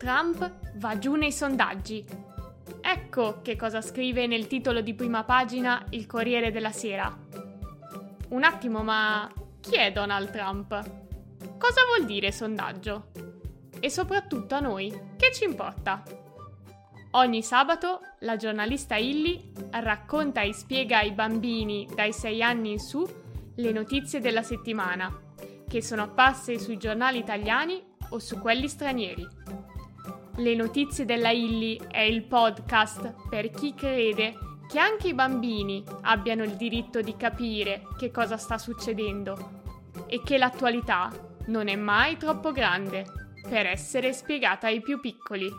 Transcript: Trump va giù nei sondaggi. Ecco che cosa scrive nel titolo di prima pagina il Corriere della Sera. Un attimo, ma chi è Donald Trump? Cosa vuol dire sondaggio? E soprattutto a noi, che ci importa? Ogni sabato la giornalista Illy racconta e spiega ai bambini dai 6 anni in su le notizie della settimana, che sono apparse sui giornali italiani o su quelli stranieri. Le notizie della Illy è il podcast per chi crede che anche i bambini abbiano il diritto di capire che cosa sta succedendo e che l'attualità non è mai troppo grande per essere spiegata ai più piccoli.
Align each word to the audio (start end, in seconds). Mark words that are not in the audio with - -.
Trump 0.00 0.50
va 0.76 0.96
giù 0.96 1.14
nei 1.14 1.30
sondaggi. 1.30 2.02
Ecco 2.80 3.42
che 3.42 3.54
cosa 3.54 3.82
scrive 3.82 4.26
nel 4.26 4.46
titolo 4.46 4.80
di 4.80 4.94
prima 4.94 5.24
pagina 5.24 5.84
il 5.90 6.06
Corriere 6.06 6.50
della 6.50 6.72
Sera. 6.72 7.14
Un 8.30 8.42
attimo, 8.42 8.82
ma 8.82 9.30
chi 9.60 9.74
è 9.74 9.92
Donald 9.92 10.30
Trump? 10.30 10.70
Cosa 11.58 11.82
vuol 11.84 12.06
dire 12.06 12.32
sondaggio? 12.32 13.08
E 13.78 13.90
soprattutto 13.90 14.54
a 14.54 14.60
noi, 14.60 14.90
che 15.18 15.32
ci 15.34 15.44
importa? 15.44 16.02
Ogni 17.10 17.42
sabato 17.42 18.00
la 18.20 18.36
giornalista 18.36 18.96
Illy 18.96 19.52
racconta 19.72 20.40
e 20.40 20.54
spiega 20.54 21.00
ai 21.00 21.12
bambini 21.12 21.86
dai 21.94 22.14
6 22.14 22.42
anni 22.42 22.70
in 22.72 22.78
su 22.78 23.06
le 23.54 23.72
notizie 23.72 24.20
della 24.20 24.42
settimana, 24.42 25.14
che 25.68 25.82
sono 25.82 26.04
apparse 26.04 26.58
sui 26.58 26.78
giornali 26.78 27.18
italiani 27.18 27.84
o 28.08 28.18
su 28.18 28.38
quelli 28.38 28.66
stranieri. 28.66 29.59
Le 30.40 30.54
notizie 30.54 31.04
della 31.04 31.32
Illy 31.32 31.78
è 31.90 32.00
il 32.00 32.22
podcast 32.22 33.28
per 33.28 33.50
chi 33.50 33.74
crede 33.74 34.38
che 34.70 34.78
anche 34.78 35.08
i 35.08 35.14
bambini 35.14 35.84
abbiano 36.00 36.44
il 36.44 36.56
diritto 36.56 37.02
di 37.02 37.14
capire 37.14 37.82
che 37.98 38.10
cosa 38.10 38.38
sta 38.38 38.56
succedendo 38.56 39.50
e 40.06 40.22
che 40.24 40.38
l'attualità 40.38 41.10
non 41.48 41.68
è 41.68 41.76
mai 41.76 42.16
troppo 42.16 42.52
grande 42.52 43.04
per 43.46 43.66
essere 43.66 44.14
spiegata 44.14 44.68
ai 44.68 44.80
più 44.80 44.98
piccoli. 44.98 45.54